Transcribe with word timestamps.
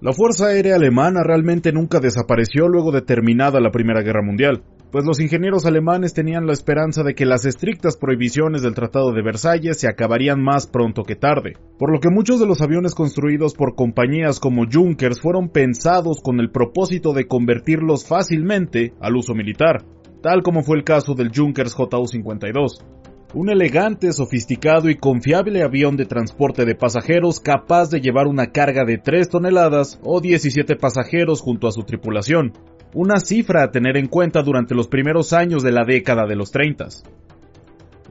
La 0.00 0.12
Fuerza 0.12 0.46
Aérea 0.46 0.76
Alemana 0.76 1.24
realmente 1.24 1.72
nunca 1.72 1.98
desapareció 1.98 2.68
luego 2.68 2.92
de 2.92 3.02
terminada 3.02 3.58
la 3.58 3.72
Primera 3.72 4.00
Guerra 4.00 4.22
Mundial, 4.22 4.62
pues 4.92 5.04
los 5.04 5.18
ingenieros 5.18 5.66
alemanes 5.66 6.14
tenían 6.14 6.46
la 6.46 6.52
esperanza 6.52 7.02
de 7.02 7.16
que 7.16 7.26
las 7.26 7.44
estrictas 7.44 7.96
prohibiciones 7.96 8.62
del 8.62 8.76
Tratado 8.76 9.10
de 9.10 9.22
Versalles 9.22 9.80
se 9.80 9.88
acabarían 9.88 10.40
más 10.40 10.68
pronto 10.68 11.02
que 11.02 11.16
tarde, 11.16 11.56
por 11.80 11.92
lo 11.92 11.98
que 11.98 12.10
muchos 12.10 12.38
de 12.38 12.46
los 12.46 12.62
aviones 12.62 12.94
construidos 12.94 13.54
por 13.54 13.74
compañías 13.74 14.38
como 14.38 14.66
Junkers 14.72 15.20
fueron 15.20 15.48
pensados 15.48 16.20
con 16.22 16.38
el 16.38 16.52
propósito 16.52 17.12
de 17.12 17.26
convertirlos 17.26 18.06
fácilmente 18.06 18.94
al 19.00 19.16
uso 19.16 19.34
militar, 19.34 19.84
tal 20.22 20.44
como 20.44 20.62
fue 20.62 20.76
el 20.76 20.84
caso 20.84 21.14
del 21.14 21.32
Junkers 21.34 21.74
JU-52, 21.74 22.84
un 23.34 23.50
elegante, 23.50 24.12
sofisticado 24.12 24.88
y 24.88 24.96
confiable 24.96 25.62
avión 25.62 25.96
de 25.96 26.06
transporte 26.06 26.64
de 26.64 26.74
pasajeros 26.74 27.40
capaz 27.40 27.90
de 27.90 28.00
llevar 28.00 28.26
una 28.26 28.52
carga 28.52 28.84
de 28.86 28.96
3 28.96 29.28
toneladas 29.28 30.00
o 30.02 30.20
17 30.20 30.76
pasajeros 30.76 31.42
junto 31.42 31.68
a 31.68 31.72
su 31.72 31.82
tripulación, 31.82 32.52
una 32.94 33.20
cifra 33.20 33.64
a 33.64 33.70
tener 33.70 33.98
en 33.98 34.06
cuenta 34.06 34.42
durante 34.42 34.74
los 34.74 34.88
primeros 34.88 35.34
años 35.34 35.62
de 35.62 35.72
la 35.72 35.84
década 35.84 36.26
de 36.26 36.36
los 36.36 36.50
30. 36.50 36.88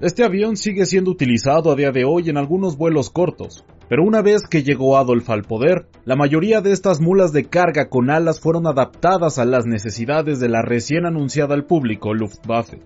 Este 0.02 0.24
avión 0.24 0.56
sigue 0.56 0.86
siendo 0.86 1.10
utilizado 1.10 1.72
a 1.72 1.76
día 1.76 1.92
de 1.92 2.06
hoy 2.06 2.30
en 2.30 2.38
algunos 2.38 2.78
vuelos 2.78 3.10
cortos, 3.10 3.66
pero 3.90 4.04
una 4.04 4.22
vez 4.22 4.44
que 4.48 4.62
llegó 4.62 4.98
Adolf 4.98 5.32
al 5.32 5.42
poder, 5.42 5.88
la 6.06 6.16
mayoría 6.16 6.62
de 6.62 6.72
estas 6.72 7.02
mulas 7.02 7.34
de 7.34 7.46
carga 7.46 7.90
con 7.90 8.12
alas 8.12 8.40
fueron 8.40 8.68
adaptadas 8.68 9.40
a 9.40 9.46
las 9.46 9.66
necesidades 9.66 10.40
de 10.40 10.50
la 10.50 10.62
recién 10.62 11.08
anunciada 11.08 11.56
al 11.56 11.66
público 11.66 12.14
Luftwaffe. 12.14 12.82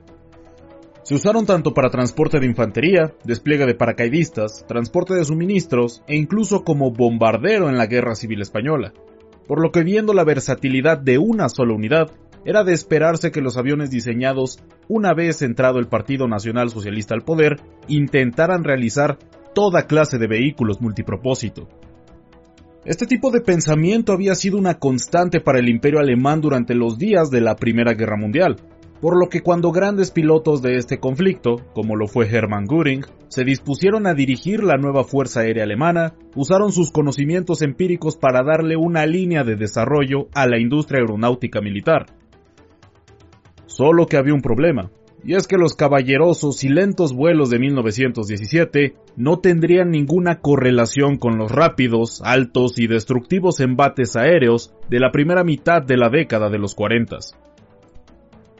Se 1.04 1.16
usaron 1.16 1.46
tanto 1.46 1.74
para 1.74 1.90
transporte 1.90 2.40
de 2.40 2.46
infantería, 2.46 3.14
despliegue 3.24 3.66
de 3.66 3.76
paracaidistas, 3.76 4.66
transporte 4.68 5.14
de 5.14 5.26
suministros 5.26 6.04
e 6.08 6.16
incluso 6.16 6.64
como 6.64 6.92
bombardero 6.92 7.70
en 7.70 7.78
la 7.78 7.88
Guerra 7.88 8.16
Civil 8.16 8.42
Española 8.42 8.94
por 9.52 9.62
lo 9.62 9.74
que 9.74 9.84
viendo 9.84 10.14
la 10.14 10.24
versatilidad 10.24 10.98
de 10.98 11.18
una 11.18 11.50
sola 11.50 11.74
unidad, 11.74 12.10
era 12.46 12.64
de 12.64 12.72
esperarse 12.72 13.32
que 13.32 13.42
los 13.42 13.58
aviones 13.58 13.92
diseñados, 13.92 14.64
una 14.88 15.14
vez 15.14 15.42
entrado 15.42 15.78
el 15.78 15.90
Partido 15.90 16.26
Nacional 16.26 16.70
Socialista 16.70 17.16
al 17.16 17.24
poder, 17.24 17.60
intentaran 17.90 18.64
realizar 18.64 19.18
toda 19.54 19.88
clase 19.88 20.18
de 20.18 20.28
vehículos 20.28 20.80
multipropósito. 20.80 21.68
Este 22.86 23.06
tipo 23.06 23.30
de 23.30 23.42
pensamiento 23.42 24.14
había 24.14 24.36
sido 24.36 24.58
una 24.58 24.80
constante 24.80 25.42
para 25.42 25.60
el 25.60 25.68
imperio 25.68 26.00
alemán 26.00 26.40
durante 26.40 26.74
los 26.74 26.98
días 26.98 27.30
de 27.30 27.42
la 27.42 27.58
Primera 27.58 27.94
Guerra 27.94 28.16
Mundial, 28.16 28.56
por 29.02 29.20
lo 29.20 29.30
que 29.30 29.42
cuando 29.42 29.72
grandes 29.72 30.12
pilotos 30.12 30.62
de 30.62 30.78
este 30.78 31.00
conflicto, 31.00 31.56
como 31.74 31.96
lo 31.96 32.08
fue 32.08 32.30
Hermann 32.30 32.68
Göring, 32.68 33.04
se 33.30 33.44
dispusieron 33.44 34.06
a 34.06 34.14
dirigir 34.14 34.64
la 34.64 34.78
nueva 34.78 35.04
Fuerza 35.04 35.42
Aérea 35.42 35.64
Alemana, 35.64 36.14
usaron 36.36 36.72
sus 36.72 36.92
conocimientos 36.92 37.64
empíricos 37.64 38.16
para 38.16 38.44
darle 38.44 38.78
una 38.78 39.08
línea 39.08 39.44
de 39.44 39.56
desarrollo 39.56 40.28
a 40.36 40.46
la 40.48 40.59
industria 40.59 41.00
aeronáutica 41.00 41.62
militar. 41.62 42.06
Solo 43.66 44.06
que 44.06 44.18
había 44.18 44.36
un 44.36 44.42
problema, 44.42 44.92
y 45.24 45.36
es 45.36 45.48
que 45.48 45.58
los 45.58 45.75
caballerosos 45.75 46.64
y 46.64 46.70
lentos 46.70 47.14
vuelos 47.14 47.50
de 47.50 47.59
1917 47.59 48.96
no 49.16 49.40
tendrían 49.40 49.90
ninguna 49.92 50.42
correlación 50.42 51.18
con 51.18 51.38
los 51.38 51.52
rápidos, 51.52 52.22
altos 52.24 52.80
y 52.80 52.88
destructivos 52.88 53.59
embates 53.59 54.16
aéreos 54.16 54.74
de 54.90 55.00
la 55.00 55.12
primera 55.12 55.44
mitad 55.44 55.81
de 55.81 55.98
la 55.98 56.09
década 56.09 56.50
de 56.50 56.59
los 56.59 56.75
40. 56.75 57.18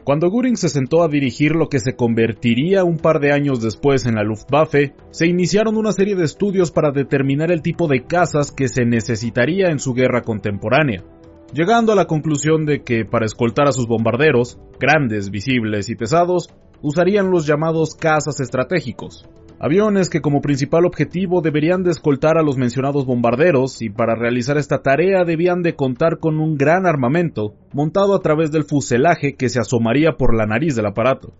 Cuando 0.04 0.30
Göring 0.30 0.56
se 0.56 0.68
sentó 0.68 1.04
a 1.04 1.08
dirigir 1.08 1.52
lo 1.52 1.68
que 1.68 1.78
se 1.78 1.94
convertiría 1.94 2.82
un 2.82 2.98
par 2.98 3.20
de 3.20 3.32
años 3.32 3.62
después 3.62 4.04
en 4.04 4.16
la 4.16 4.24
Luftwaffe, 4.24 4.94
se 5.10 5.28
iniciaron 5.28 5.76
una 5.76 5.92
serie 5.92 6.16
de 6.16 6.24
estudios 6.24 6.72
para 6.72 6.90
determinar 6.90 7.52
el 7.52 7.62
tipo 7.62 7.86
de 7.86 8.04
cazas 8.04 8.50
que 8.50 8.66
se 8.66 8.84
necesitaría 8.84 9.68
en 9.68 9.78
su 9.78 9.94
guerra 9.94 10.22
contemporánea, 10.22 11.04
llegando 11.52 11.92
a 11.92 11.94
la 11.94 12.06
conclusión 12.06 12.66
de 12.66 12.82
que 12.82 13.04
para 13.04 13.26
escoltar 13.26 13.68
a 13.68 13.72
sus 13.72 13.86
bombarderos, 13.86 14.58
grandes, 14.80 15.30
visibles 15.30 15.88
y 15.88 15.94
pesados, 15.94 16.50
usarían 16.82 17.30
los 17.30 17.46
llamados 17.46 17.94
cazas 17.94 18.40
estratégicos, 18.40 19.28
aviones 19.62 20.10
que 20.10 20.20
como 20.20 20.42
principal 20.42 20.84
objetivo 20.84 21.40
deberían 21.40 21.84
de 21.84 21.92
escoltar 21.92 22.36
a 22.36 22.42
los 22.42 22.56
mencionados 22.56 23.06
bombarderos 23.06 23.80
y 23.80 23.90
para 23.90 24.16
realizar 24.16 24.58
esta 24.58 24.82
tarea 24.82 25.24
debían 25.24 25.62
de 25.62 25.76
contar 25.76 26.18
con 26.18 26.40
un 26.40 26.56
gran 26.56 26.84
armamento 26.84 27.54
montado 27.72 28.16
a 28.16 28.18
través 28.18 28.50
del 28.50 28.64
fuselaje 28.64 29.36
que 29.36 29.48
se 29.48 29.60
asomaría 29.60 30.16
por 30.18 30.34
la 30.34 30.46
nariz 30.46 30.74
del 30.74 30.86
aparato. 30.86 31.32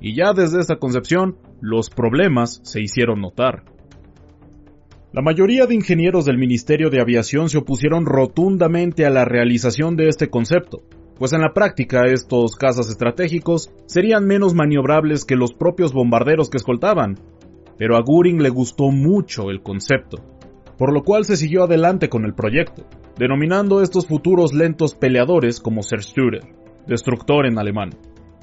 Y 0.00 0.16
ya 0.16 0.32
desde 0.32 0.58
esta 0.58 0.76
concepción, 0.76 1.36
los 1.60 1.90
problemas 1.90 2.62
se 2.64 2.80
hicieron 2.80 3.20
notar. 3.20 3.64
La 5.12 5.20
mayoría 5.20 5.66
de 5.66 5.74
ingenieros 5.74 6.24
del 6.24 6.38
Ministerio 6.38 6.88
de 6.88 7.02
Aviación 7.02 7.50
se 7.50 7.58
opusieron 7.58 8.06
rotundamente 8.06 9.04
a 9.04 9.10
la 9.10 9.26
realización 9.26 9.96
de 9.96 10.08
este 10.08 10.30
concepto, 10.30 10.80
pues 11.18 11.34
en 11.34 11.42
la 11.42 11.52
práctica 11.52 12.06
estos 12.06 12.56
cazas 12.56 12.88
estratégicos 12.88 13.70
serían 13.84 14.26
menos 14.26 14.54
maniobrables 14.54 15.26
que 15.26 15.36
los 15.36 15.52
propios 15.52 15.92
bombarderos 15.92 16.48
que 16.48 16.56
escoltaban, 16.56 17.18
pero 17.80 17.96
a 17.96 18.02
Göring 18.06 18.42
le 18.42 18.50
gustó 18.50 18.90
mucho 18.90 19.48
el 19.48 19.62
concepto, 19.62 20.18
por 20.76 20.92
lo 20.92 21.02
cual 21.02 21.24
se 21.24 21.38
siguió 21.38 21.64
adelante 21.64 22.10
con 22.10 22.26
el 22.26 22.34
proyecto, 22.34 22.84
denominando 23.18 23.80
estos 23.80 24.06
futuros 24.06 24.52
lentos 24.52 24.94
peleadores 24.94 25.60
como 25.60 25.82
Zerstörer, 25.82 26.42
destructor 26.86 27.46
en 27.46 27.58
alemán. 27.58 27.88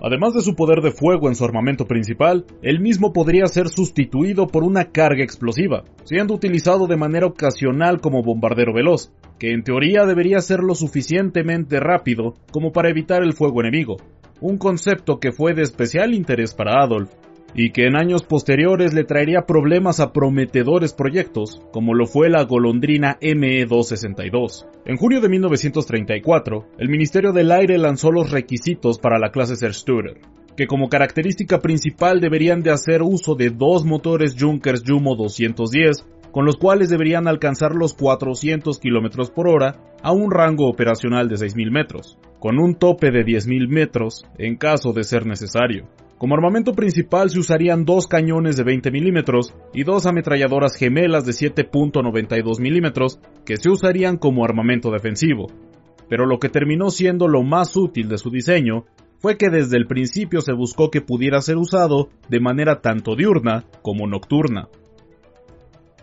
Además 0.01 0.33
de 0.33 0.41
su 0.41 0.55
poder 0.55 0.81
de 0.81 0.89
fuego 0.89 1.27
en 1.27 1.35
su 1.35 1.45
armamento 1.45 1.85
principal, 1.85 2.45
el 2.63 2.79
mismo 2.79 3.13
podría 3.13 3.45
ser 3.45 3.69
sustituido 3.69 4.47
por 4.47 4.63
una 4.63 4.85
carga 4.85 5.23
explosiva, 5.23 5.83
siendo 6.03 6.33
utilizado 6.33 6.87
de 6.87 6.97
manera 6.97 7.27
ocasional 7.27 8.01
como 8.01 8.23
bombardero 8.23 8.73
veloz, 8.73 9.11
que 9.37 9.51
en 9.51 9.61
teoría 9.61 10.07
debería 10.07 10.39
ser 10.39 10.61
lo 10.61 10.73
suficientemente 10.73 11.79
rápido 11.79 12.33
como 12.51 12.71
para 12.71 12.89
evitar 12.89 13.21
el 13.21 13.33
fuego 13.33 13.61
enemigo, 13.61 13.97
un 14.41 14.57
concepto 14.57 15.19
que 15.19 15.31
fue 15.31 15.53
de 15.53 15.61
especial 15.61 16.15
interés 16.15 16.55
para 16.55 16.81
Adolf, 16.81 17.11
y 17.59 17.71
que 17.71 17.87
en 17.87 17.97
años 17.97 18.21
posteriores 18.21 18.93
le 18.93 19.03
traería 19.03 19.47
problemas 19.47 19.99
a 19.99 20.13
prometedores 20.13 20.93
proyectos, 20.93 21.59
como 21.73 21.95
lo 21.95 22.05
fue 22.05 22.29
la 22.29 22.43
golondrina 22.43 23.17
ME-262. 23.19 24.67
En 24.85 24.95
junio 24.95 25.21
de 25.21 25.27
1934, 25.27 26.67
el 26.77 26.87
Ministerio 26.87 27.33
del 27.33 27.51
Aire 27.51 27.79
lanzó 27.79 28.11
los 28.11 28.29
requisitos 28.29 28.99
para 28.99 29.17
la 29.17 29.31
clase 29.31 29.55
Zerstürer, 29.55 30.19
que 30.55 30.67
como 30.67 30.87
característica 30.87 31.59
principal 31.59 32.21
deberían 32.21 32.61
de 32.61 32.69
hacer 32.69 33.01
uso 33.01 33.33
de 33.33 33.49
dos 33.49 33.85
motores 33.85 34.35
Junkers 34.39 34.83
Jumo 34.85 35.15
210, 35.15 36.05
con 36.31 36.45
los 36.45 36.57
cuales 36.57 36.89
deberían 36.89 37.27
alcanzar 37.27 37.73
los 37.73 37.95
400 37.95 38.77
km 38.77 39.31
por 39.33 39.47
hora 39.47 39.79
a 40.03 40.11
un 40.11 40.29
rango 40.29 40.67
operacional 40.69 41.27
de 41.27 41.37
6.000 41.37 41.71
metros, 41.71 42.19
con 42.37 42.59
un 42.59 42.75
tope 42.75 43.09
de 43.09 43.25
10.000 43.25 43.67
metros 43.67 44.27
en 44.37 44.57
caso 44.57 44.93
de 44.93 45.03
ser 45.03 45.25
necesario. 45.25 45.87
Como 46.17 46.33
armamento 46.33 46.73
principal 46.73 47.29
se 47.29 47.37
usarían 47.37 47.85
dos 47.85 48.07
cañones 48.07 48.57
de 48.57 48.63
20 48.63 48.89
milímetros 48.89 49.53
y 49.71 49.83
dos 49.83 50.07
ametralladoras 50.07 50.75
gemelas 50.75 51.25
de 51.25 51.31
7.92 51.31 52.59
milímetros 52.59 53.19
que 53.45 53.57
se 53.57 53.69
usarían 53.69 54.17
como 54.17 54.43
armamento 54.43 54.89
defensivo. 54.89 55.47
Pero 56.09 56.25
lo 56.25 56.39
que 56.39 56.49
terminó 56.49 56.89
siendo 56.89 57.27
lo 57.27 57.43
más 57.43 57.77
útil 57.77 58.09
de 58.09 58.17
su 58.17 58.31
diseño 58.31 58.85
fue 59.19 59.37
que 59.37 59.49
desde 59.49 59.77
el 59.77 59.85
principio 59.85 60.41
se 60.41 60.53
buscó 60.53 60.89
que 60.89 61.01
pudiera 61.01 61.39
ser 61.41 61.57
usado 61.57 62.09
de 62.29 62.39
manera 62.39 62.81
tanto 62.81 63.15
diurna 63.15 63.65
como 63.83 64.07
nocturna. 64.07 64.69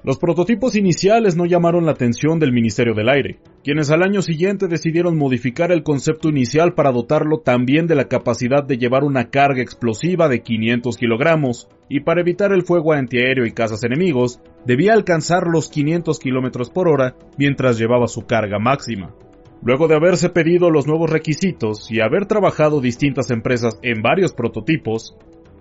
Los 0.04 0.18
prototipos 0.18 0.76
iniciales 0.76 1.34
no 1.34 1.44
llamaron 1.44 1.86
la 1.86 1.92
atención 1.92 2.38
del 2.38 2.52
Ministerio 2.52 2.94
del 2.94 3.08
Aire, 3.08 3.38
quienes 3.64 3.90
al 3.90 4.02
año 4.02 4.20
siguiente 4.20 4.68
decidieron 4.68 5.16
modificar 5.16 5.72
el 5.72 5.82
concepto 5.82 6.28
inicial 6.28 6.74
para 6.74 6.92
dotarlo 6.92 7.38
también 7.38 7.86
de 7.86 7.94
la 7.94 8.08
capacidad 8.08 8.62
de 8.62 8.76
llevar 8.76 9.04
una 9.04 9.30
carga 9.30 9.62
explosiva 9.62 10.28
de 10.28 10.42
500 10.42 10.98
kilogramos, 10.98 11.70
y 11.88 12.00
para 12.00 12.20
evitar 12.20 12.52
el 12.52 12.64
fuego 12.64 12.92
antiaéreo 12.92 13.46
y 13.46 13.52
cazas 13.52 13.82
enemigos, 13.82 14.38
debía 14.66 14.92
alcanzar 14.92 15.46
los 15.46 15.70
500 15.70 16.18
kilómetros 16.18 16.68
por 16.68 16.88
hora 16.88 17.16
mientras 17.38 17.78
llevaba 17.78 18.06
su 18.06 18.26
carga 18.26 18.58
máxima. 18.58 19.14
Luego 19.62 19.88
de 19.88 19.96
haberse 19.96 20.28
pedido 20.28 20.68
los 20.68 20.86
nuevos 20.86 21.08
requisitos 21.08 21.90
y 21.90 22.02
haber 22.02 22.26
trabajado 22.26 22.82
distintas 22.82 23.30
empresas 23.30 23.78
en 23.82 24.02
varios 24.02 24.34
prototipos, 24.34 25.16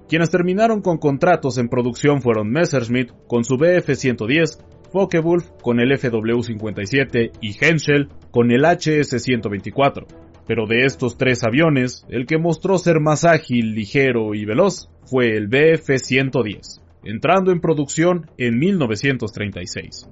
Quienes 0.09 0.29
terminaron 0.29 0.81
con 0.81 0.97
contratos 0.97 1.57
en 1.57 1.69
producción 1.69 2.21
fueron 2.21 2.49
Messerschmitt 2.49 3.11
con 3.25 3.45
su 3.45 3.55
Bf-110, 3.55 4.59
Focke-Wulf 4.93 5.49
con 5.63 5.79
el 5.79 5.91
FW-57 5.91 7.31
y 7.41 7.57
Henschel 7.59 8.09
con 8.29 8.51
el 8.51 8.63
HS-124. 8.63 10.05
Pero 10.45 10.67
de 10.67 10.85
estos 10.85 11.17
tres 11.17 11.43
aviones, 11.43 12.05
el 12.09 12.27
que 12.27 12.37
mostró 12.37 12.77
ser 12.77 12.99
más 12.99 13.25
ágil, 13.25 13.73
ligero 13.73 14.35
y 14.35 14.45
veloz 14.45 14.89
fue 15.05 15.35
el 15.35 15.49
Bf-110, 15.49 16.81
entrando 17.03 17.51
en 17.51 17.59
producción 17.59 18.29
en 18.37 18.59
1936. 18.59 20.07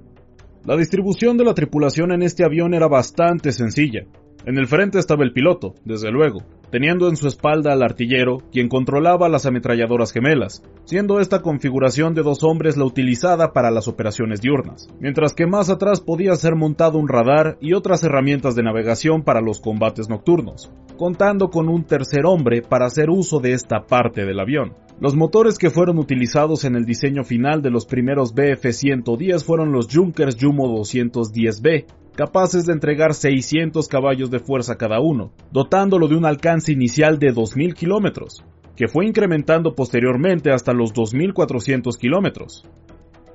La 0.64 0.76
distribución 0.76 1.36
de 1.36 1.44
la 1.44 1.54
tripulación 1.54 2.10
en 2.12 2.22
este 2.22 2.44
avión 2.44 2.74
era 2.74 2.88
bastante 2.88 3.52
sencilla. 3.52 4.02
En 4.46 4.58
el 4.58 4.66
frente 4.66 4.98
estaba 4.98 5.22
el 5.22 5.32
piloto, 5.32 5.74
desde 5.84 6.10
luego, 6.10 6.40
teniendo 6.72 7.10
en 7.10 7.16
su 7.16 7.28
espalda 7.28 7.74
al 7.74 7.82
artillero, 7.82 8.38
quien 8.50 8.68
controlaba 8.68 9.28
las 9.28 9.44
ametralladoras 9.44 10.10
gemelas, 10.10 10.64
siendo 10.84 11.20
esta 11.20 11.42
configuración 11.42 12.14
de 12.14 12.22
dos 12.22 12.42
hombres 12.42 12.78
la 12.78 12.86
utilizada 12.86 13.52
para 13.52 13.70
las 13.70 13.88
operaciones 13.88 14.40
diurnas, 14.40 14.88
mientras 14.98 15.34
que 15.34 15.46
más 15.46 15.68
atrás 15.68 16.00
podía 16.00 16.34
ser 16.34 16.56
montado 16.56 16.98
un 16.98 17.08
radar 17.08 17.58
y 17.60 17.74
otras 17.74 18.02
herramientas 18.02 18.56
de 18.56 18.62
navegación 18.62 19.22
para 19.22 19.42
los 19.42 19.60
combates 19.60 20.08
nocturnos, 20.08 20.72
contando 20.96 21.50
con 21.50 21.68
un 21.68 21.84
tercer 21.84 22.24
hombre 22.24 22.62
para 22.62 22.86
hacer 22.86 23.10
uso 23.10 23.38
de 23.38 23.52
esta 23.52 23.82
parte 23.86 24.24
del 24.24 24.40
avión. 24.40 24.72
Los 24.98 25.14
motores 25.14 25.58
que 25.58 25.68
fueron 25.68 25.98
utilizados 25.98 26.64
en 26.64 26.74
el 26.74 26.86
diseño 26.86 27.22
final 27.24 27.60
de 27.60 27.70
los 27.70 27.84
primeros 27.84 28.34
BF-110 28.34 29.44
fueron 29.44 29.72
los 29.72 29.88
Junkers 29.92 30.38
Jumo 30.40 30.68
210B, 30.78 31.84
capaces 32.16 32.66
de 32.66 32.72
entregar 32.72 33.14
600 33.14 33.88
caballos 33.88 34.30
de 34.30 34.38
fuerza 34.38 34.76
cada 34.76 35.00
uno, 35.00 35.32
dotándolo 35.50 36.08
de 36.08 36.16
un 36.16 36.26
alcance 36.26 36.72
inicial 36.72 37.18
de 37.18 37.32
2.000 37.32 37.74
kilómetros, 37.74 38.44
que 38.76 38.88
fue 38.88 39.06
incrementando 39.06 39.74
posteriormente 39.74 40.52
hasta 40.52 40.72
los 40.72 40.92
2.400 40.92 41.96
kilómetros, 41.98 42.68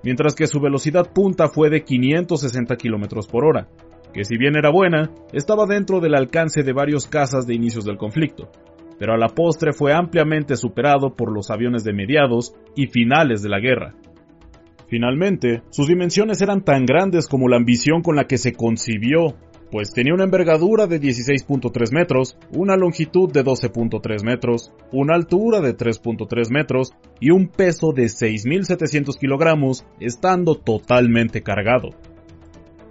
mientras 0.04 0.36
que 0.36 0.48
su 0.48 0.60
velocidad 0.60 1.12
punta 1.14 1.48
fue 1.48 1.70
de 1.70 1.84
560 1.84 2.76
kilómetros 2.78 3.28
por 3.28 3.46
hora, 3.46 3.68
que 4.14 4.24
si 4.24 4.38
bien 4.38 4.56
era 4.56 4.72
buena, 4.72 5.12
estaba 5.34 5.66
dentro 5.66 6.00
del 6.00 6.16
alcance 6.16 6.64
de 6.64 6.74
varios 6.74 7.08
cazas 7.08 7.46
de 7.46 7.56
inicios 7.56 7.86
del 7.86 7.98
conflicto, 7.98 8.50
pero 9.00 9.14
a 9.14 9.18
la 9.18 9.28
postre 9.28 9.74
fue 9.74 9.94
ampliamente 9.94 10.56
superado 10.56 11.16
por 11.16 11.32
los 11.32 11.52
aviones 11.52 11.84
de 11.84 11.94
mediados 11.94 12.54
y 12.76 12.88
finales 12.88 13.42
de 13.42 13.50
la 13.50 13.60
guerra, 13.60 13.96
Finalmente, 14.90 15.64
sus 15.70 15.88
dimensiones 15.88 16.42
eran 16.42 16.64
tan 16.64 16.86
grandes 16.86 17.28
como 17.28 17.50
la 17.50 17.58
ambición 17.58 18.02
con 18.02 18.16
la 18.16 18.26
que 18.26 18.38
se 18.38 18.54
concibió, 18.54 19.36
pues 19.72 19.92
tenía 19.94 20.14
una 20.14 20.24
envergadura 20.24 20.88
de 20.88 21.02
16.3 21.02 21.92
metros, 21.92 22.38
una 22.54 22.78
longitud 22.78 23.32
de 23.32 23.44
12.3 23.44 24.24
metros, 24.24 24.72
una 24.94 25.16
altura 25.16 25.60
de 25.60 25.76
3.3 25.76 26.50
metros 26.52 26.94
y 27.20 27.32
un 27.32 27.50
peso 27.50 27.92
de 27.94 28.06
6.700 28.06 29.18
kilogramos, 29.20 29.86
estando 30.00 30.56
totalmente 30.56 31.42
cargado. 31.44 31.90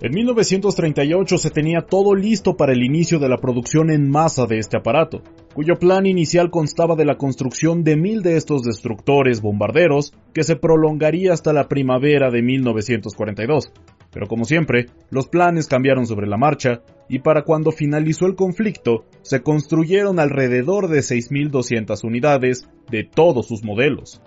En 0.02 0.12
1938 0.12 1.38
se 1.38 1.50
tenía 1.50 1.80
todo 1.80 2.14
listo 2.14 2.54
para 2.58 2.74
el 2.74 2.84
inicio 2.84 3.18
de 3.18 3.30
la 3.30 3.38
producción 3.38 3.90
en 3.90 4.10
masa 4.10 4.44
de 4.44 4.58
este 4.58 4.76
aparato, 4.76 5.22
cuyo 5.54 5.78
plan 5.78 6.04
inicial 6.04 6.50
constaba 6.50 6.96
de 6.96 7.06
la 7.06 7.16
construcción 7.16 7.82
de 7.82 7.96
mil 7.96 8.22
de 8.22 8.36
estos 8.36 8.62
destructores 8.62 9.40
bombarderos 9.40 10.12
que 10.34 10.44
se 10.44 10.56
prolongaría 10.56 11.32
hasta 11.32 11.54
la 11.54 11.66
primavera 11.68 12.30
de 12.30 12.42
1942. 12.42 13.72
Pero 14.12 14.26
como 14.26 14.44
siempre, 14.44 14.86
los 15.08 15.28
planes 15.28 15.66
cambiaron 15.66 16.06
sobre 16.06 16.26
la 16.26 16.36
marcha 16.36 16.82
y 17.08 17.20
para 17.20 17.44
cuando 17.44 17.72
finalizó 17.72 18.26
el 18.26 18.34
conflicto 18.34 19.06
se 19.22 19.40
construyeron 19.40 20.20
alrededor 20.20 20.88
de 20.88 20.98
6.200 20.98 22.04
unidades 22.04 22.68
de 22.90 23.04
todos 23.04 23.46
sus 23.46 23.64
modelos. 23.64 24.20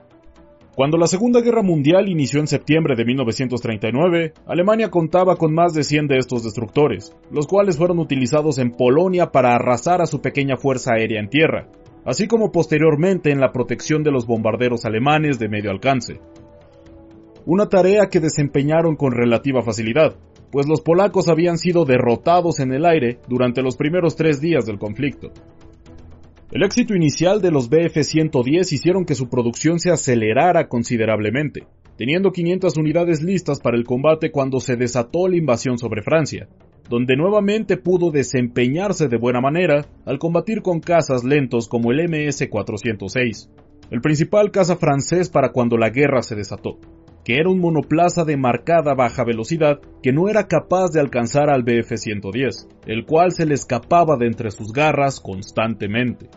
Cuando 0.75 0.97
la 0.97 1.07
Segunda 1.07 1.41
Guerra 1.41 1.61
Mundial 1.61 2.07
inició 2.07 2.39
en 2.39 2.47
septiembre 2.47 2.95
de 2.95 3.03
1939, 3.03 4.33
Alemania 4.45 4.89
contaba 4.89 5.35
con 5.35 5.53
más 5.53 5.73
de 5.73 5.83
100 5.83 6.07
de 6.07 6.17
estos 6.17 6.43
destructores, 6.43 7.13
los 7.31 7.47
cuales 7.47 7.77
fueron 7.77 7.99
utilizados 7.99 8.59
en 8.59 8.71
Polonia 8.71 9.31
para 9.31 9.55
arrasar 9.55 10.01
a 10.01 10.05
su 10.05 10.21
pequeña 10.21 10.55
fuerza 10.55 10.93
aérea 10.93 11.19
en 11.19 11.29
tierra, 11.29 11.67
así 12.05 12.27
como 12.27 12.51
posteriormente 12.51 13.31
en 13.31 13.41
la 13.41 13.51
protección 13.51 14.03
de 14.03 14.11
los 14.11 14.25
bombarderos 14.25 14.85
alemanes 14.85 15.37
de 15.37 15.49
medio 15.49 15.71
alcance. 15.71 16.21
Una 17.45 17.67
tarea 17.67 18.07
que 18.09 18.19
desempeñaron 18.19 18.95
con 18.95 19.11
relativa 19.11 19.61
facilidad, 19.63 20.15
pues 20.51 20.67
los 20.67 20.81
polacos 20.81 21.27
habían 21.27 21.57
sido 21.57 21.85
derrotados 21.85 22.59
en 22.59 22.73
el 22.73 22.85
aire 22.85 23.19
durante 23.27 23.61
los 23.61 23.75
primeros 23.75 24.15
tres 24.15 24.39
días 24.39 24.65
del 24.65 24.79
conflicto. 24.79 25.31
El 26.51 26.63
éxito 26.63 26.95
inicial 26.95 27.41
de 27.41 27.51
los 27.51 27.69
BF-110 27.69 28.73
hicieron 28.73 29.05
que 29.05 29.13
su 29.13 29.29
producción 29.29 29.79
se 29.79 29.91
acelerara 29.91 30.67
considerablemente, 30.67 31.67
teniendo 31.95 32.31
500 32.31 32.75
unidades 32.75 33.21
listas 33.21 33.59
para 33.59 33.77
el 33.77 33.83
combate 33.83 34.31
cuando 34.31 34.59
se 34.59 34.75
desató 34.75 35.27
la 35.27 35.37
invasión 35.37 35.77
sobre 35.77 36.01
Francia, 36.01 36.47
donde 36.89 37.15
nuevamente 37.15 37.77
pudo 37.77 38.09
desempeñarse 38.09 39.07
de 39.09 39.17
buena 39.17 39.41
manera 39.41 39.85
al 40.07 40.17
combatir 40.17 40.63
con 40.63 40.79
cazas 40.79 41.23
lentos 41.23 41.67
como 41.67 41.91
el 41.91 41.99
MS-406, 41.99 43.47
el 43.91 44.01
principal 44.01 44.49
caza 44.49 44.75
francés 44.75 45.29
para 45.29 45.51
cuando 45.51 45.77
la 45.77 45.91
guerra 45.91 46.23
se 46.23 46.35
desató, 46.35 46.79
que 47.23 47.37
era 47.37 47.49
un 47.49 47.59
monoplaza 47.59 48.25
de 48.25 48.37
marcada 48.37 48.93
baja 48.95 49.23
velocidad 49.23 49.79
que 50.01 50.11
no 50.11 50.29
era 50.29 50.47
capaz 50.47 50.91
de 50.91 50.99
alcanzar 50.99 51.49
al 51.49 51.63
BF-110, 51.63 52.67
el 52.87 53.05
cual 53.05 53.31
se 53.31 53.45
le 53.45 53.53
escapaba 53.53 54.17
de 54.17 54.27
entre 54.27 54.51
sus 54.51 54.71
garras 54.71 55.19
constantemente. 55.19 56.29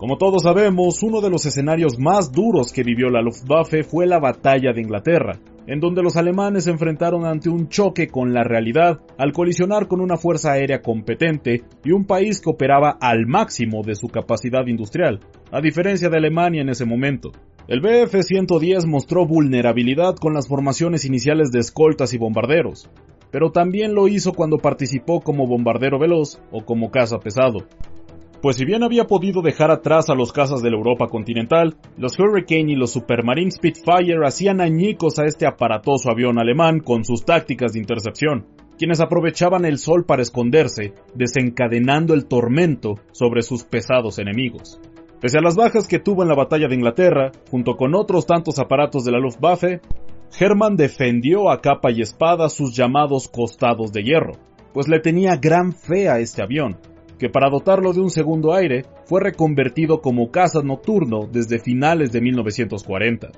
Como 0.00 0.16
todos 0.16 0.44
sabemos, 0.44 1.02
uno 1.02 1.20
de 1.20 1.28
los 1.28 1.44
escenarios 1.44 1.98
más 1.98 2.32
duros 2.32 2.72
que 2.72 2.82
vivió 2.82 3.10
la 3.10 3.20
Luftwaffe 3.20 3.82
fue 3.82 4.06
la 4.06 4.18
batalla 4.18 4.72
de 4.72 4.80
Inglaterra, 4.80 5.38
en 5.66 5.78
donde 5.78 6.02
los 6.02 6.16
alemanes 6.16 6.64
se 6.64 6.70
enfrentaron 6.70 7.26
ante 7.26 7.50
un 7.50 7.68
choque 7.68 8.08
con 8.08 8.32
la 8.32 8.42
realidad 8.42 9.00
al 9.18 9.32
colisionar 9.32 9.88
con 9.88 10.00
una 10.00 10.16
fuerza 10.16 10.52
aérea 10.52 10.80
competente 10.80 11.64
y 11.84 11.92
un 11.92 12.06
país 12.06 12.40
que 12.40 12.48
operaba 12.48 12.96
al 13.00 13.26
máximo 13.26 13.82
de 13.82 13.94
su 13.94 14.08
capacidad 14.08 14.66
industrial, 14.66 15.20
a 15.52 15.60
diferencia 15.60 16.08
de 16.08 16.16
Alemania 16.16 16.62
en 16.62 16.70
ese 16.70 16.86
momento. 16.86 17.30
El 17.70 17.82
BF-110 17.82 18.84
mostró 18.88 19.26
vulnerabilidad 19.26 20.16
con 20.16 20.34
las 20.34 20.48
formaciones 20.48 21.04
iniciales 21.04 21.52
de 21.52 21.60
escoltas 21.60 22.12
y 22.12 22.18
bombarderos, 22.18 22.90
pero 23.30 23.52
también 23.52 23.94
lo 23.94 24.08
hizo 24.08 24.32
cuando 24.32 24.58
participó 24.58 25.20
como 25.20 25.46
bombardero 25.46 25.96
veloz 25.96 26.40
o 26.50 26.64
como 26.64 26.90
caza 26.90 27.20
pesado, 27.20 27.68
pues 28.42 28.56
si 28.56 28.64
bien 28.64 28.82
había 28.82 29.04
podido 29.04 29.40
dejar 29.40 29.70
atrás 29.70 30.10
a 30.10 30.16
los 30.16 30.32
cazas 30.32 30.62
de 30.62 30.70
la 30.70 30.78
Europa 30.78 31.06
continental, 31.06 31.76
los 31.96 32.18
Hurricane 32.18 32.72
y 32.72 32.74
los 32.74 32.90
Supermarine 32.90 33.52
Spitfire 33.52 34.26
hacían 34.26 34.60
añicos 34.60 35.20
a 35.20 35.26
este 35.26 35.46
aparatoso 35.46 36.10
avión 36.10 36.40
alemán 36.40 36.80
con 36.80 37.04
sus 37.04 37.24
tácticas 37.24 37.74
de 37.74 37.78
intercepción, 37.78 38.46
quienes 38.78 39.00
aprovechaban 39.00 39.64
el 39.64 39.78
sol 39.78 40.06
para 40.06 40.22
esconderse, 40.22 40.94
desencadenando 41.14 42.14
el 42.14 42.26
tormento 42.26 42.94
sobre 43.12 43.42
sus 43.42 43.62
pesados 43.62 44.18
enemigos. 44.18 44.80
Pese 45.20 45.36
a 45.36 45.42
las 45.42 45.54
bajas 45.54 45.86
que 45.86 45.98
tuvo 45.98 46.22
en 46.22 46.28
la 46.28 46.34
batalla 46.34 46.66
de 46.66 46.74
Inglaterra, 46.74 47.30
junto 47.50 47.76
con 47.76 47.94
otros 47.94 48.24
tantos 48.24 48.58
aparatos 48.58 49.04
de 49.04 49.12
la 49.12 49.18
Luftwaffe, 49.18 49.82
Hermann 50.38 50.76
defendió 50.76 51.50
a 51.50 51.60
capa 51.60 51.90
y 51.90 52.00
espada 52.00 52.48
sus 52.48 52.74
llamados 52.74 53.28
costados 53.28 53.92
de 53.92 54.02
hierro, 54.02 54.32
pues 54.72 54.88
le 54.88 54.98
tenía 54.98 55.36
gran 55.36 55.72
fe 55.74 56.08
a 56.08 56.20
este 56.20 56.42
avión, 56.42 56.78
que 57.18 57.28
para 57.28 57.50
dotarlo 57.50 57.92
de 57.92 58.00
un 58.00 58.08
segundo 58.08 58.54
aire 58.54 58.86
fue 59.04 59.20
reconvertido 59.20 60.00
como 60.00 60.30
caza 60.30 60.62
nocturno 60.62 61.28
desde 61.30 61.58
finales 61.58 62.12
de 62.12 62.22
1940. 62.22 63.28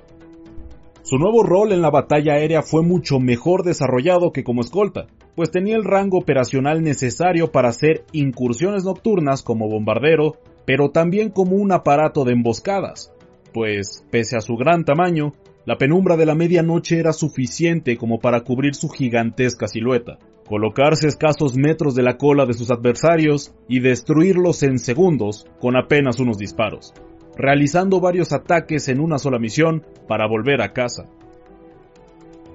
Su 1.03 1.19
nuevo 1.19 1.43
rol 1.43 1.73
en 1.73 1.83
la 1.83 1.91
batalla 1.91 2.35
aérea 2.35 2.62
fue 2.62 2.83
mucho 2.83 3.19
mejor 3.19 3.65
desarrollado 3.65 4.33
que 4.33 4.45
como 4.45 4.61
escolta, 4.61 5.09
pues 5.35 5.51
tenía 5.51 5.77
el 5.77 5.85
rango 5.85 6.19
operacional 6.19 6.83
necesario 6.83 7.53
para 7.53 7.69
hacer 7.69 8.05
incursiones 8.12 8.85
nocturnas 8.85 9.43
como 9.43 9.69
bombardero, 9.69 10.37
pero 10.65 10.91
también 10.91 11.31
como 11.31 11.57
un 11.57 11.73
aparato 11.73 12.25
de 12.25 12.33
emboscadas, 12.33 13.12
pues, 13.53 14.05
pese 14.11 14.37
a 14.37 14.41
su 14.41 14.57
gran 14.57 14.85
tamaño, 14.85 15.35
la 15.65 15.79
penumbra 15.79 16.17
de 16.17 16.27
la 16.27 16.35
medianoche 16.35 16.99
era 16.99 17.12
suficiente 17.12 17.97
como 17.97 18.19
para 18.21 18.41
cubrir 18.41 18.75
su 18.75 18.89
gigantesca 18.89 19.69
silueta 19.69 20.19
colocarse 20.53 21.09
escasos 21.09 21.57
metros 21.57 21.95
de 21.95 22.03
la 22.03 22.19
cola 22.19 22.45
de 22.45 22.53
sus 22.53 22.71
adversarios 22.71 23.55
y 23.69 23.81
destruirlos 23.81 24.62
en 24.62 24.79
segundos 24.79 25.47
con 25.61 25.77
apenas 25.77 26.21
unos 26.21 26.37
disparos, 26.37 26.93
realizando 27.37 28.01
varios 28.01 28.35
ataques 28.35 28.89
en 28.89 29.01
una 29.01 29.17
sola 29.17 29.39
misión 29.39 29.83
para 30.07 30.29
volver 30.29 30.61
a 30.61 30.75
casa. 30.75 31.09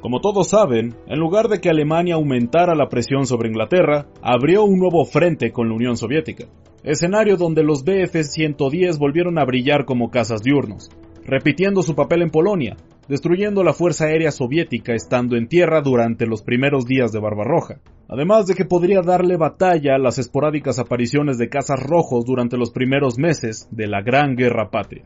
Como 0.01 0.21
todos 0.21 0.49
saben, 0.49 0.95
en 1.07 1.19
lugar 1.19 1.47
de 1.47 1.59
que 1.59 1.69
Alemania 1.69 2.15
aumentara 2.15 2.75
la 2.75 2.87
presión 2.87 3.25
sobre 3.25 3.49
Inglaterra, 3.49 4.05
abrió 4.21 4.63
un 4.63 4.79
nuevo 4.79 5.03
frente 5.05 5.51
con 5.51 5.69
la 5.69 5.75
Unión 5.75 5.97
Soviética, 5.97 6.45
escenario 6.83 7.35
donde 7.35 7.63
los 7.63 7.83
Bf-110 7.83 8.99
volvieron 8.99 9.39
a 9.39 9.45
brillar 9.45 9.85
como 9.85 10.11
cazas 10.11 10.43
diurnos, 10.43 10.89
repitiendo 11.25 11.81
su 11.81 11.95
papel 11.95 12.21
en 12.21 12.29
Polonia, 12.29 12.77
destruyendo 13.07 13.63
la 13.63 13.73
Fuerza 13.73 14.05
Aérea 14.05 14.31
Soviética 14.31 14.93
estando 14.93 15.35
en 15.35 15.47
tierra 15.47 15.81
durante 15.81 16.27
los 16.27 16.43
primeros 16.43 16.85
días 16.85 17.11
de 17.11 17.19
Barbarroja, 17.19 17.79
además 18.07 18.45
de 18.45 18.53
que 18.53 18.65
podría 18.65 19.01
darle 19.01 19.35
batalla 19.35 19.95
a 19.95 19.99
las 19.99 20.19
esporádicas 20.19 20.77
apariciones 20.77 21.39
de 21.39 21.49
cazas 21.49 21.81
rojos 21.81 22.23
durante 22.25 22.57
los 22.57 22.71
primeros 22.71 23.17
meses 23.17 23.67
de 23.71 23.87
la 23.87 24.01
Gran 24.01 24.35
Guerra 24.35 24.69
Patria. 24.69 25.03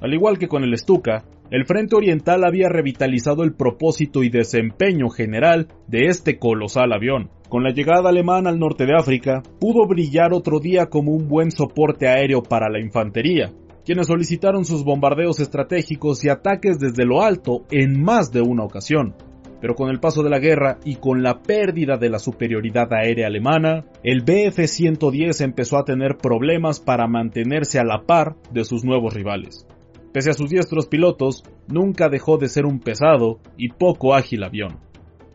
Al 0.00 0.14
igual 0.14 0.38
que 0.38 0.48
con 0.48 0.62
el 0.62 0.76
Stuka, 0.78 1.24
el 1.50 1.64
Frente 1.64 1.96
Oriental 1.96 2.44
había 2.44 2.68
revitalizado 2.68 3.42
el 3.42 3.54
propósito 3.54 4.22
y 4.22 4.28
desempeño 4.28 5.08
general 5.08 5.68
de 5.86 6.06
este 6.06 6.38
colosal 6.38 6.92
avión. 6.92 7.30
Con 7.48 7.62
la 7.62 7.70
llegada 7.70 8.10
alemana 8.10 8.50
al 8.50 8.58
norte 8.58 8.84
de 8.84 8.94
África, 8.94 9.42
pudo 9.58 9.86
brillar 9.86 10.34
otro 10.34 10.60
día 10.60 10.86
como 10.86 11.12
un 11.12 11.26
buen 11.26 11.50
soporte 11.50 12.06
aéreo 12.06 12.42
para 12.42 12.68
la 12.68 12.80
infantería, 12.80 13.50
quienes 13.86 14.08
solicitaron 14.08 14.66
sus 14.66 14.84
bombardeos 14.84 15.40
estratégicos 15.40 16.22
y 16.22 16.28
ataques 16.28 16.78
desde 16.78 17.06
lo 17.06 17.22
alto 17.22 17.64
en 17.70 18.02
más 18.02 18.30
de 18.30 18.42
una 18.42 18.64
ocasión. 18.64 19.14
Pero 19.62 19.74
con 19.74 19.88
el 19.88 19.98
paso 19.98 20.22
de 20.22 20.30
la 20.30 20.38
guerra 20.38 20.78
y 20.84 20.96
con 20.96 21.22
la 21.22 21.40
pérdida 21.40 21.96
de 21.96 22.10
la 22.10 22.18
superioridad 22.18 22.92
aérea 22.92 23.26
alemana, 23.26 23.86
el 24.04 24.22
BF-110 24.22 25.42
empezó 25.42 25.78
a 25.78 25.84
tener 25.84 26.18
problemas 26.18 26.78
para 26.78 27.08
mantenerse 27.08 27.80
a 27.80 27.84
la 27.84 28.02
par 28.02 28.36
de 28.52 28.64
sus 28.64 28.84
nuevos 28.84 29.14
rivales. 29.14 29.66
Pese 30.12 30.30
a 30.30 30.34
sus 30.34 30.50
diestros 30.50 30.86
pilotos, 30.86 31.44
nunca 31.66 32.08
dejó 32.08 32.38
de 32.38 32.48
ser 32.48 32.64
un 32.66 32.80
pesado 32.80 33.40
y 33.56 33.68
poco 33.68 34.14
ágil 34.14 34.42
avión. 34.42 34.78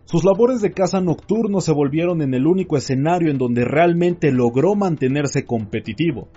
Sus 0.06 0.25
labores 0.25 0.62
de 0.62 0.72
caza 0.72 1.00
nocturno 1.00 1.62
se 1.62 1.72
volvieron 1.72 2.22
en 2.22 2.34
el 2.34 2.46
único 2.46 2.75
escenario 2.75 3.32
en 3.32 3.38
donde 3.38 3.65
realmente 3.65 4.32
logró 4.32 4.75
mantenerse 4.75 5.46
competitivo, 5.46 6.27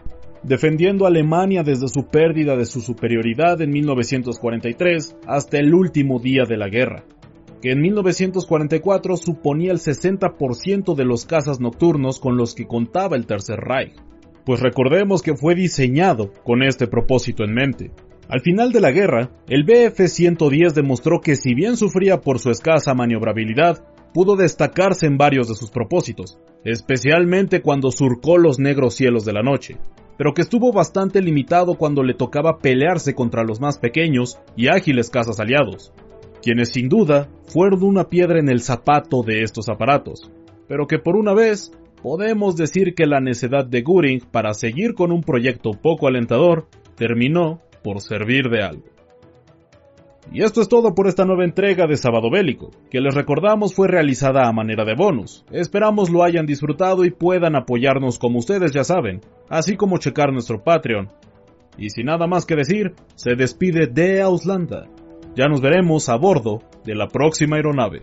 defendiendo 0.43 1.05
a 1.05 1.09
Alemania 1.09 1.63
desde 1.63 1.89
su 1.89 2.07
pérdida 2.07 2.57
de 2.57 2.65
su 2.65 2.81
superioridad 2.81 3.61
en 3.61 3.71
1943 3.71 5.17
hasta 5.27 5.59
el 5.59 5.75
último 5.75 6.21
día 6.21 6.45
de 6.49 6.57
la 6.57 6.69
guerra, 6.69 7.05
que 7.61 7.73
en 7.73 7.81
1944 7.81 9.17
suponía 9.17 9.73
el 9.73 9.79
60% 9.79 10.95
de 10.95 11.05
los 11.05 11.27
cazas 11.27 11.59
nocturnos 11.59 12.21
con 12.21 12.37
los 12.37 12.55
que 12.55 12.67
contaba 12.67 13.17
el 13.17 13.27
Tercer 13.27 13.59
Reich. 13.59 13.95
Pues 14.45 14.61
recordemos 14.61 15.23
que 15.23 15.35
fue 15.35 15.57
diseñado 15.57 16.33
con 16.45 16.63
este 16.63 16.87
propósito 16.87 17.43
en 17.43 17.53
mente. 17.53 17.91
Al 18.29 18.41
final 18.41 18.73
de 18.73 18.81
la 18.81 18.91
guerra, 18.91 19.31
el 19.49 19.65
BF-110 19.65 20.73
demostró 20.73 21.21
que 21.21 21.37
si 21.37 21.55
bien 21.55 21.77
sufría 21.77 22.21
por 22.21 22.41
su 22.41 22.51
escasa 22.51 22.93
maniobrabilidad, 22.93 23.85
pudo 24.13 24.35
destacarse 24.35 25.07
en 25.07 25.17
varios 25.17 25.49
de 25.49 25.55
sus 25.55 25.71
propósitos, 25.71 26.39
especialmente 26.65 27.63
cuando 27.63 27.93
surcó 27.93 28.37
los 28.39 28.59
negros 28.59 28.95
cielos 28.95 29.25
de 29.25 29.33
la 29.33 29.43
noche, 29.43 29.77
pero 30.19 30.35
que 30.35 30.43
estuvo 30.43 30.73
bastante 30.73 31.23
limitado 31.23 31.75
cuando 31.75 32.03
le 32.03 32.15
tocaba 32.15 32.59
pelearse 32.59 33.15
contra 33.15 33.45
los 33.45 33.61
más 33.61 33.79
pequeños 33.79 34.39
y 34.57 34.69
ágiles 34.69 35.11
cazas 35.11 35.39
aliados, 35.39 35.93
quienes 36.43 36.71
sin 36.71 36.89
duda 36.89 37.29
fueron 37.47 37.85
una 37.85 38.09
piedra 38.09 38.41
en 38.41 38.49
el 38.49 38.61
zapato 38.61 39.23
de 39.23 39.43
estos 39.43 39.69
aparatos, 39.69 40.33
pero 40.67 40.89
que 40.89 40.99
por 40.99 41.15
una 41.15 41.33
vez 41.33 41.71
podemos 42.03 42.57
decir 42.57 42.95
que 42.95 43.07
la 43.07 43.21
necedad 43.21 43.65
de 43.65 43.83
Goering 43.83 44.21
para 44.33 44.53
seguir 44.55 44.95
con 44.95 45.13
un 45.13 45.23
proyecto 45.23 45.73
poco 45.73 46.09
alentador 46.09 46.67
terminó 46.97 47.61
por 47.87 48.01
servir 48.01 48.51
de 48.51 48.65
algo. 48.65 48.83
Y 50.33 50.43
esto 50.43 50.61
es 50.61 50.69
todo 50.69 50.93
por 50.93 51.07
esta 51.07 51.25
nueva 51.25 51.45
entrega 51.45 51.87
de 51.87 51.97
Sábado 51.97 52.33
Bélico, 52.33 52.73
que 52.91 53.01
les 53.01 53.15
recordamos 53.15 53.77
fue 53.77 53.87
realizada 53.87 54.49
a 54.49 54.53
manera 54.53 54.85
de 54.85 54.97
bonus. 54.97 55.45
Esperamos 55.53 56.11
lo 56.11 56.25
hayan 56.25 56.47
disfrutado 56.47 57.05
y 57.05 57.13
puedan 57.13 57.55
apoyarnos 57.55 58.19
como 58.19 58.41
ustedes 58.41 58.73
ya 58.73 58.83
saben, 58.83 59.21
así 59.49 59.77
como 59.77 59.99
checar 59.99 60.33
nuestro 60.33 60.65
Patreon. 60.65 61.11
Y 61.79 61.91
sin 61.91 62.07
nada 62.07 62.27
más 62.27 62.45
que 62.45 62.57
decir, 62.57 62.95
se 63.15 63.37
despide 63.37 63.87
de 63.87 64.21
Auslanda. 64.21 64.89
Ya 65.37 65.47
nos 65.47 65.61
veremos 65.61 66.09
a 66.09 66.17
bordo 66.17 66.63
de 66.85 66.97
la 66.97 67.07
próxima 67.07 67.55
aeronave. 67.55 68.03